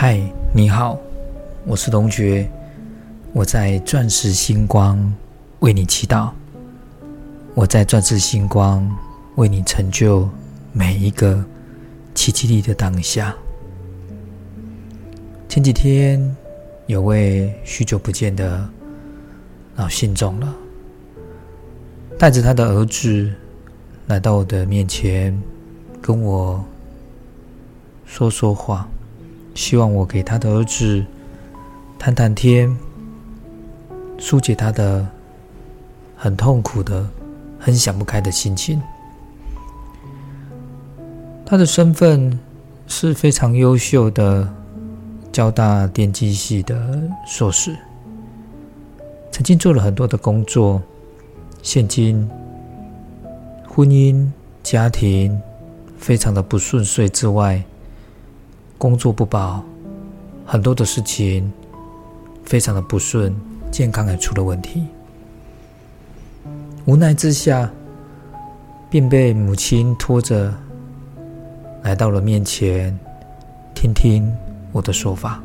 [0.00, 0.16] 嗨，
[0.54, 0.96] 你好，
[1.66, 2.48] 我是龙觉，
[3.32, 5.12] 我在钻石星光
[5.58, 6.30] 为你祈祷，
[7.52, 8.88] 我在钻石星光
[9.34, 10.30] 为你成就
[10.72, 11.44] 每一个
[12.14, 13.34] 奇迹力的当下。
[15.48, 16.36] 前几天
[16.86, 18.70] 有位许久不见的
[19.74, 20.54] 老信众了，
[22.16, 23.32] 带着他的儿子
[24.06, 25.36] 来到我的面前，
[26.00, 26.64] 跟我
[28.06, 28.88] 说说话。
[29.58, 31.04] 希望我给他的儿子
[31.98, 32.74] 谈谈天，
[34.16, 35.04] 疏解他的
[36.16, 37.04] 很痛苦的、
[37.58, 38.80] 很想不开的心情。
[41.44, 42.38] 他的身份
[42.86, 44.48] 是非常优秀的
[45.32, 47.76] 交大电机系的硕士，
[49.32, 50.80] 曾经做了很多的工作，
[51.62, 52.30] 现今
[53.66, 54.24] 婚姻
[54.62, 55.42] 家庭
[55.98, 57.60] 非常的不顺遂之外。
[58.78, 59.60] 工作不保，
[60.46, 61.52] 很多的事情
[62.44, 63.34] 非常的不顺，
[63.72, 64.86] 健康也出了问题。
[66.84, 67.68] 无奈之下，
[68.88, 70.54] 便被母亲拖着
[71.82, 72.96] 来到了面前，
[73.74, 74.32] 听听
[74.70, 75.42] 我的说法。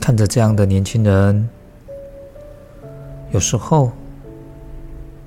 [0.00, 1.48] 看着这样的年轻人，
[3.32, 3.90] 有时候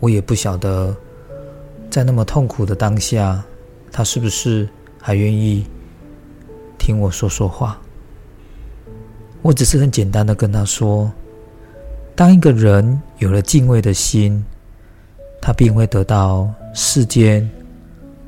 [0.00, 0.94] 我也不晓得，
[1.90, 3.42] 在那么痛苦的当下。
[3.96, 4.68] 他是不是
[5.00, 5.64] 还愿意
[6.76, 7.80] 听我说说话？
[9.40, 11.10] 我只是很简单的跟他说：，
[12.14, 14.44] 当一个人有了敬畏的心，
[15.40, 17.50] 他便会得到世间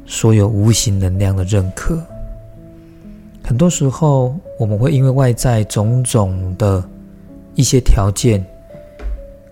[0.06, 2.02] 所有无形能量的认可。
[3.44, 6.82] 很多时候，我们会因为外在种种的
[7.56, 8.42] 一些条件，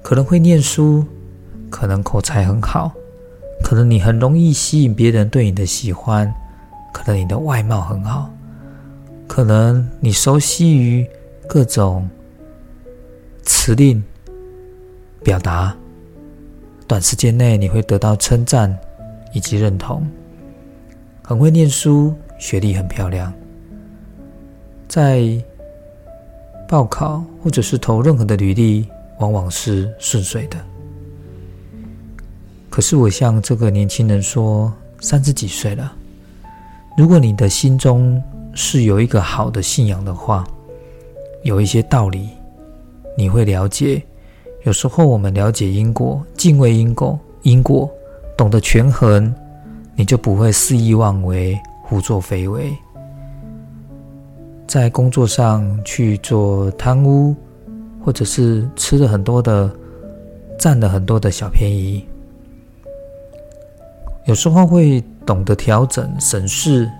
[0.00, 1.05] 可能会念书，
[1.69, 2.91] 可能口才很好。
[3.62, 6.32] 可能你很容易吸引别人对你的喜欢，
[6.92, 8.30] 可能你的外貌很好，
[9.26, 11.06] 可能你熟悉于
[11.48, 12.08] 各种
[13.42, 14.03] 词令
[15.25, 15.76] 表达，
[16.86, 18.76] 短时间内你会得到称赞
[19.32, 20.06] 以及认同，
[21.22, 23.32] 很会念书，学历很漂亮，
[24.86, 25.26] 在
[26.69, 28.88] 报考或者是投任何的履历，
[29.19, 30.56] 往往是顺遂的。
[32.76, 34.70] 可是我向这个年轻人说
[35.00, 35.97] ：“三十几岁了，
[36.94, 38.22] 如果你的心中
[38.53, 40.47] 是有一个好的信仰的话，
[41.42, 42.28] 有一些道理
[43.16, 44.03] 你会了解。
[44.64, 47.91] 有时候我们了解因果，敬畏因果，因果
[48.37, 49.34] 懂得权衡，
[49.94, 52.70] 你就不会肆意妄为、胡作非为，
[54.66, 57.34] 在工作上去做贪污，
[58.04, 59.75] 或者是吃了很多的、
[60.58, 62.06] 占了很多的小便宜。”
[64.26, 66.91] 有时候会懂得调整、审视，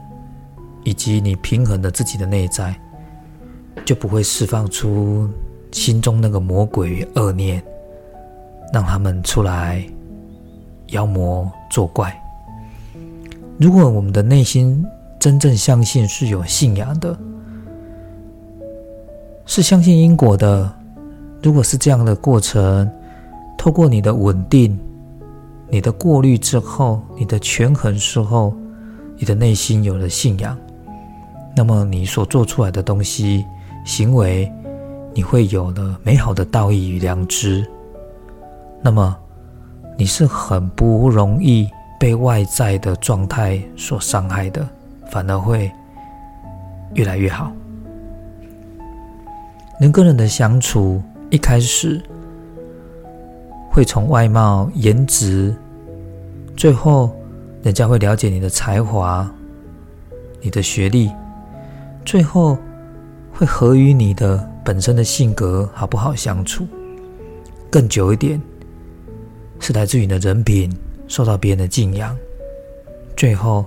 [0.85, 2.73] 以及你平衡的自己的内在，
[3.85, 5.29] 就不会释放出
[5.73, 7.61] 心中那个魔鬼与恶念，
[8.73, 9.85] 让他们出来
[10.89, 12.17] 妖魔作怪。
[13.59, 14.85] 如果我们的内心
[15.19, 17.19] 真正相信是有信仰的，
[19.47, 20.73] 是相信因果的，
[21.43, 22.89] 如果是这样的过程，
[23.59, 24.79] 透过你的稳定。
[25.69, 28.55] 你的过滤之后，你的权衡之后，
[29.17, 30.57] 你的内心有了信仰，
[31.57, 33.45] 那么你所做出来的东西、
[33.85, 34.51] 行为，
[35.13, 37.67] 你会有了美好的道义与良知。
[38.81, 39.17] 那么
[39.99, 41.69] 你是很不容易
[41.99, 44.67] 被外在的状态所伤害的，
[45.11, 45.71] 反而会
[46.95, 47.51] 越来越好。
[49.81, 52.01] 人跟人的相处，一开始。
[53.77, 55.55] 会从外貌、颜值，
[56.57, 57.15] 最后
[57.63, 59.31] 人家会了解你的才华、
[60.41, 61.11] 你的学历，
[62.03, 62.57] 最后
[63.31, 66.67] 会合于你的本身的性格，好不好相处？
[67.69, 68.41] 更久一点，
[69.61, 70.75] 是来自于你的人品，
[71.07, 72.17] 受到别人的敬仰，
[73.15, 73.63] 最后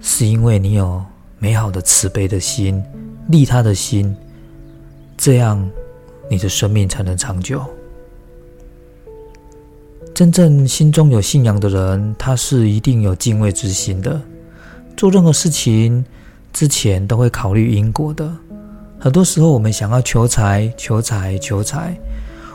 [0.00, 1.02] 是因为你有
[1.40, 2.80] 美好的慈悲的心、
[3.26, 4.16] 利他的心，
[5.16, 5.68] 这样
[6.30, 7.60] 你的生命才能长久。
[10.14, 14.20] 真正心中有信仰的人，他是一定有敬畏之心的。
[14.96, 16.04] 做任何事情
[16.52, 18.28] 之前，都会考虑因果的。
[18.98, 21.96] 很多时候，我们想要求财、求财、求财，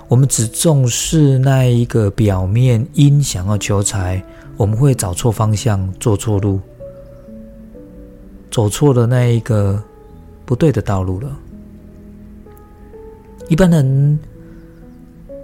[0.10, 4.22] 我们只重视那一个表面因，想要求财，
[4.58, 6.60] 我们会找错方向，做错路，
[8.52, 9.82] 走错了那一个
[10.46, 11.30] 不对的道路了。
[13.48, 14.20] 一般人。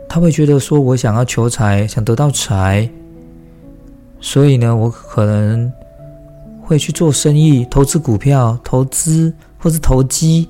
[0.09, 2.89] 他会觉得说：“我想要求财，想得到财，
[4.19, 5.71] 所以呢，我可能
[6.59, 10.49] 会去做生意、投资股票、投资或是投机，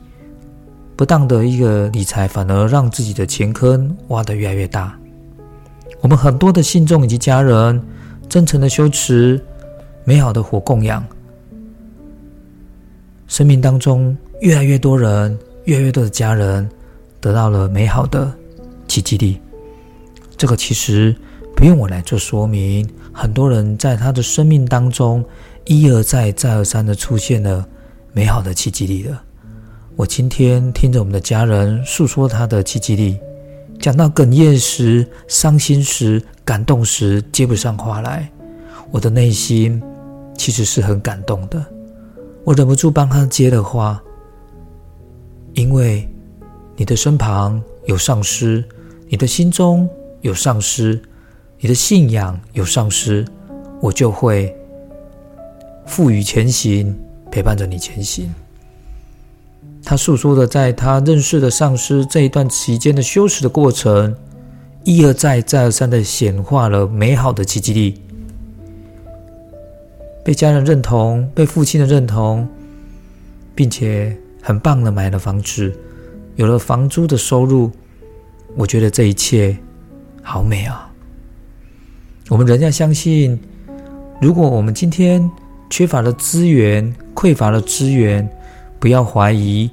[0.96, 4.98] 不当的一个理财，反而让自己的钱坑挖得越来越大。
[6.00, 7.82] 我们很多的信众以及家人，
[8.30, 9.44] 真诚的修持，
[10.06, 11.06] 美好的火供养，
[13.28, 16.68] 生命当中越来越多人，越来越多的家人
[17.20, 18.34] 得到了美好的
[18.88, 19.38] 奇迹力。
[20.40, 21.14] 这个其实
[21.54, 25.24] 不用我来做说明，很多人在他的生命当中。
[25.66, 27.68] 一而再、再而三的出现了
[28.12, 29.22] 美好的奇迹力了。
[29.96, 33.20] 我今天听着我们的家人诉说他的奇迹力，
[33.80, 38.28] 讲到哽咽时、伤心时、感动时，接不上话来。
[38.90, 39.80] 我的内心
[40.36, 41.64] 其实是很感动的，
[42.44, 44.02] 我忍不住帮他接了话，
[45.54, 46.10] 因为
[46.76, 48.64] 你的身旁有上师，
[49.08, 49.88] 你的心中
[50.22, 51.02] 有丧失，
[51.60, 53.26] 你的信仰有丧失，
[53.82, 54.56] 我就会。
[55.86, 56.96] 赋予前行，
[57.32, 58.32] 陪伴着你前行。
[59.84, 64.16] 他诉说的，在他认识的上师这一段期间的修持的过程，
[64.84, 68.00] 一而再、再而三的显化了美好的奇迹力，
[70.24, 72.48] 被家人认同，被父亲的认同，
[73.56, 75.74] 并且很棒的买了房子，
[76.36, 77.72] 有了房租的收入。
[78.56, 79.58] 我觉得这一切
[80.30, 80.88] 好美啊！
[82.30, 83.40] 我们仍要相信，
[84.22, 85.28] 如果我们今天。
[85.72, 88.28] 缺乏了资源，匮乏了资源，
[88.80, 89.70] 不要怀疑，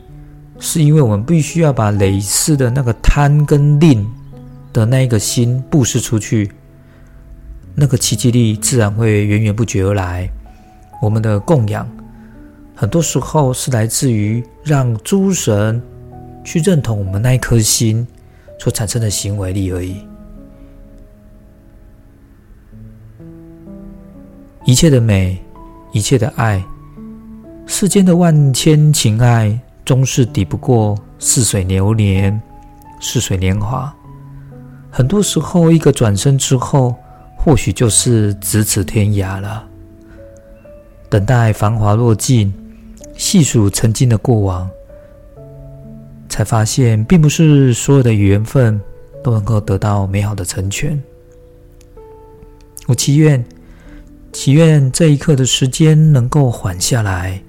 [0.58, 4.06] 是因为我们必须要把累世的那个贪跟吝
[4.74, 6.52] 的那一个心布施出去，
[7.74, 10.28] 那个奇迹力自然会源源不绝而来。
[11.00, 11.88] 我们的供养，
[12.74, 15.80] 很多时候是来自于让诸神
[16.44, 18.06] 去认同我们那一颗心
[18.58, 20.06] 所产生的行为力而已。
[24.66, 25.42] 一切的美。
[25.92, 26.62] 一切的爱，
[27.64, 32.38] 世间的万千情爱，终是抵不过似水流年，
[33.00, 33.94] 似水年华。
[34.90, 36.94] 很多时候，一个转身之后，
[37.34, 39.66] 或许就是咫尺天涯了。
[41.08, 42.52] 等待繁华落尽，
[43.16, 44.68] 细数曾经的过往，
[46.28, 48.78] 才发现，并不是所有的缘分
[49.24, 51.02] 都能够得到美好的成全。
[52.86, 53.42] 我祈愿。
[54.38, 57.42] 祈愿这一刻的时间能够缓下来，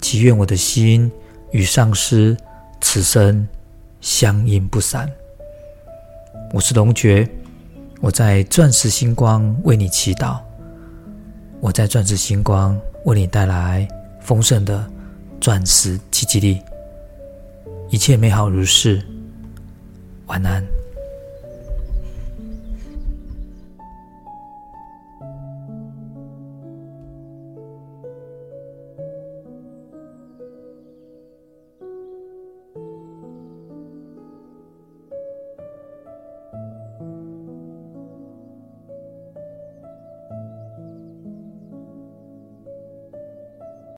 [0.00, 1.08] 祈愿我的心
[1.52, 2.36] 与上师
[2.80, 3.46] 此生
[4.00, 5.08] 相应不散。
[6.52, 7.26] 我是龙觉，
[8.00, 10.40] 我在钻石星光为你祈祷，
[11.60, 13.86] 我在钻石星光为你带来
[14.20, 14.84] 丰盛的
[15.40, 16.60] 钻石奇迹力，
[17.88, 19.00] 一切美好如是。
[20.26, 20.75] 晚安。